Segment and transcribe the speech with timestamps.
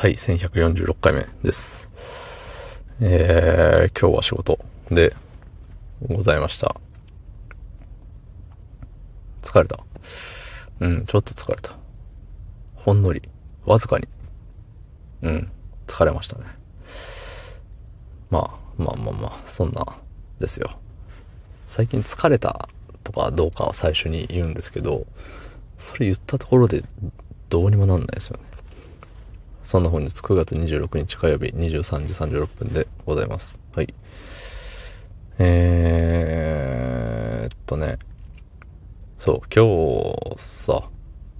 [0.00, 1.90] はい、1146回目です。
[3.00, 4.60] えー、今日は仕事
[4.92, 5.12] で
[6.06, 6.76] ございました。
[9.42, 9.80] 疲れた？
[10.78, 11.76] うん、ちょっと疲れた。
[12.76, 13.22] ほんのり、
[13.64, 14.06] わずかに。
[15.22, 15.50] うん、
[15.88, 16.44] 疲れましたね。
[18.30, 19.84] まあ、まあまあまあ、そんな、
[20.38, 20.78] ですよ。
[21.66, 22.68] 最近疲れた
[23.02, 25.06] とかどうかは最初に言うんですけど、
[25.76, 26.84] それ言ったところで
[27.48, 28.57] どうにもなんないですよね。
[29.68, 33.60] そんな本日9月26日火曜日23時36分でございます。
[33.74, 33.92] はい。
[35.38, 37.98] えーっとね、
[39.18, 39.66] そう、今
[40.34, 40.88] 日さ、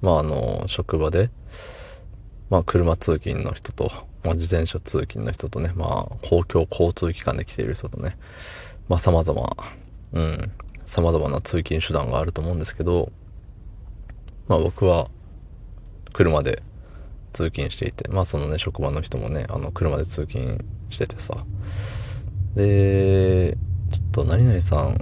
[0.00, 1.28] まああの、職場で、
[2.48, 3.92] まあ車通勤の人と、
[4.24, 8.16] まあ自転車通勤の人とね、まあ公共交通機関で来ている人とね、
[8.88, 9.56] まあ様々、
[10.14, 10.50] うん、
[10.86, 13.12] 様々な通勤手段があると思うんですけど、
[14.48, 15.10] まあ僕は
[16.14, 16.62] 車で
[17.34, 21.44] 通勤していて、まあそのね、職場の人もね、あの、車で通勤しててさ。
[22.54, 23.58] で、
[23.90, 24.98] ちょっと何々さん、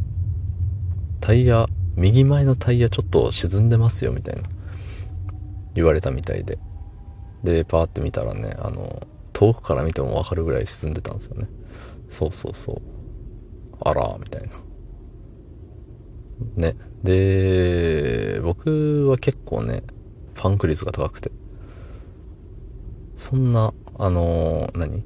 [1.21, 4.43] タイヤ、右前のタイヤちょっと沈んでますよ、みたいな。
[5.75, 6.59] 言われたみたいで。
[7.45, 11.49] で、パーって見たらね、あの、遠くから見てもわかるぐらい沈んでたんですよね。
[12.09, 12.83] そうそうそう。
[13.81, 14.49] あら、みたいな。
[16.57, 16.77] ね。
[17.03, 19.83] で、僕は結構ね、
[20.35, 21.31] パンク率が高くて。
[23.33, 25.03] そんな、あのー何？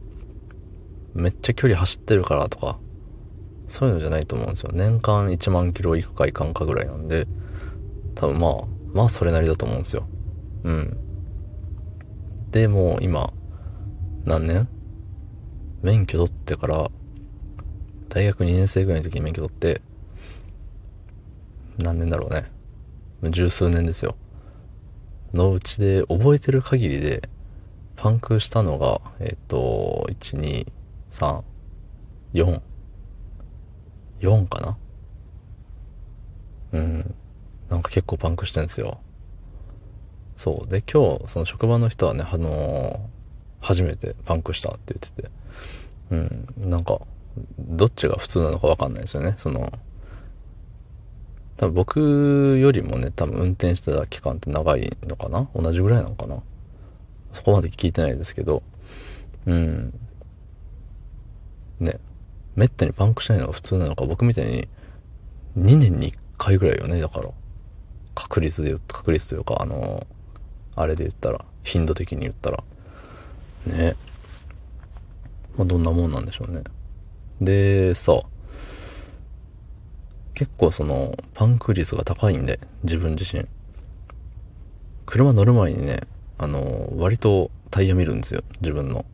[1.14, 2.80] めっちゃ距離走ってるからとか、
[3.68, 4.72] そういうのじゃないと思うんですよ。
[4.74, 7.28] 年間1万キロ行くか行かんかぐらいなんで、
[8.16, 8.52] 多分まあ、
[8.92, 10.08] まあそれなりだと思うんですよ。
[10.64, 10.96] うん。
[12.50, 13.32] で、も今、
[14.24, 14.68] 何年？
[15.82, 16.90] 免許取ってから、
[18.08, 19.82] 大学2年生ぐらいの時に免許取って、
[21.78, 22.50] 何年だろうね。
[23.30, 24.16] 十数年ですよ。
[25.32, 27.28] のうちで覚えてる限りで、
[27.96, 30.66] パンクしたのが、えっ、と、1、2、
[31.10, 31.42] 3、
[32.34, 32.60] 4。
[34.20, 34.78] 4かな？
[36.72, 37.14] うん。
[37.68, 38.98] なんか結構パンクしてんですよ。
[40.36, 40.70] そう。
[40.70, 43.16] で、今日、その職場の人はね、あのー
[43.58, 45.30] 初めてパンクしたって言ってて。
[46.10, 46.14] う
[46.66, 46.70] ん。
[46.70, 47.00] なんか、
[47.58, 49.34] どっちが普通なのかわかんないですよね。
[49.38, 49.72] その、
[51.56, 55.48] 多分僕よりもね、多分運転してた期間って長いのかな？
[55.54, 56.42] 同じぐらいなのかな？
[57.46, 58.62] こまで聞いてないですけど、
[59.46, 59.98] うん。
[61.78, 62.00] ね、
[62.56, 64.68] めったにパンクしないのが普通なのか、僕みたいに
[65.56, 67.30] 2年に1回ぐらいよね、だから。
[68.16, 70.06] 確率で言った、確率というか、あの
[70.74, 72.64] あれで言ったら、頻度的に言ったら。
[73.66, 73.94] ね。
[75.56, 76.64] まあ、どんなもんなんでしょうね。
[77.40, 78.22] で、さ、
[80.34, 83.46] 結構その、パンク率が高いんで、自分自身。
[85.06, 86.00] 車乗る前にね、
[86.38, 88.42] あの、割とタイヤ見るんですよ。
[88.60, 89.04] 自分の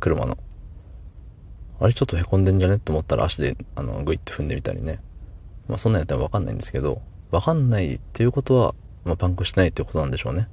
[0.00, 0.38] 車の。
[1.80, 5.00] あれちょっと凹んでんじゃねって思ったら足で、あの、グイって踏んでみたりね。
[5.68, 10.48] まあそんなんやったらわかんないんですけど、わかんないっていうことは、まあパンクしないってことなんでしょうね。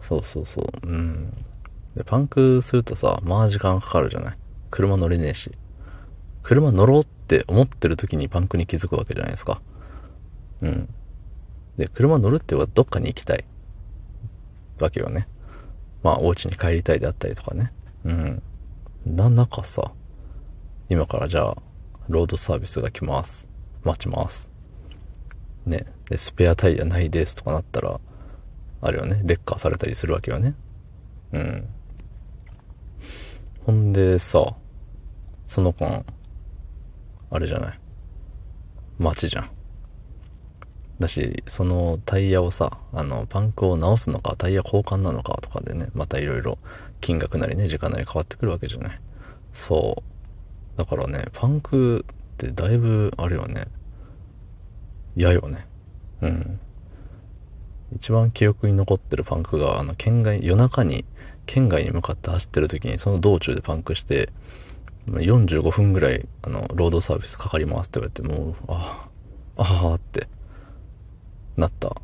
[0.00, 0.86] そうそうそう。
[0.86, 1.32] うん。
[1.96, 4.38] で、パンクするとさ、まあ時間かかるじゃない。
[4.70, 5.52] 車乗れねえし。
[6.42, 9.60] 車乗ろうって思ってる時にパンクに気づくわけじゃないですか。
[10.62, 10.88] うん。
[11.76, 13.44] で、車乗るっていうはどっかに行きたい。
[14.84, 15.28] わけよね。
[16.02, 17.72] まあ、お家に帰りたいであったりとかね。
[18.04, 18.42] うん。
[19.04, 19.92] な、中さ、
[20.88, 21.56] 今からじゃあ、
[22.08, 23.48] ロードサービスが来ます。
[23.84, 24.50] 待ちます。
[25.66, 25.86] ね。
[26.08, 28.00] で、スペアタイヤないですとかなったら、
[28.80, 30.54] あれよね、劣化されたりするわけよね。
[31.32, 31.68] うん。
[33.66, 34.54] ほんでさ、
[35.46, 36.04] その間、
[37.30, 37.80] あれじゃない。
[38.98, 39.50] 待ちじゃん。
[41.00, 46.58] だし、そのタイヤをさ、あの、パンクを直すのか、タイヤ交換なのかとかでね、またいろいろ
[47.00, 49.00] 金額なりね、時間なり変わってくるわけじゃない。
[49.52, 50.02] そ
[50.76, 50.78] う。
[50.78, 53.66] だからね、パンクってだいぶ、あれよね、
[55.16, 55.66] 嫌よね。
[56.20, 56.60] うん。
[57.94, 61.04] 一番記憶に残ってるパンクが、あの、県外、夜中に、
[61.46, 64.30] 県外に向かって走ってる時に、その道中でパンクして、
[65.06, 69.08] 45分ぐらい、あの、ロードサービスかかりますって言われて、もう、あ
[69.56, 70.28] あ、ああって、
[71.58, 72.00] なった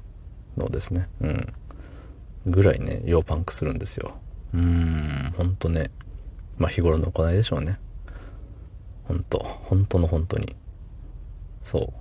[0.57, 1.09] のですね。
[1.21, 1.55] うん。
[2.47, 4.17] ぐらいね、要パンクするんですよ。
[4.53, 5.91] うーん、ほんとね。
[6.59, 7.79] まあ日頃の行いでしょうね。
[9.05, 10.57] ほんと、ほんとの本当に。
[11.63, 11.93] そ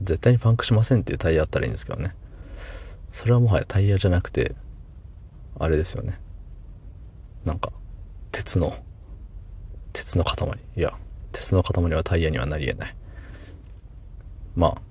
[0.00, 0.04] う。
[0.04, 2.14] 絶対にパンクしませんっていうタイヤあったらいいんですけどね。
[3.12, 4.54] それはもはやタイヤじゃなくて、
[5.58, 6.18] あれですよね。
[7.44, 7.72] なんか、
[8.32, 8.74] 鉄の、
[9.92, 10.36] 鉄の塊。
[10.76, 10.96] いや、
[11.32, 12.96] 鉄の塊はタイヤにはなり得ない。
[14.56, 14.82] まあ、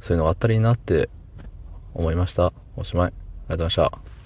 [0.00, 1.08] そういうのがあったらいいなって
[1.94, 2.52] 思いました。
[2.76, 3.06] おしまい。
[3.08, 4.17] ありがとうございました。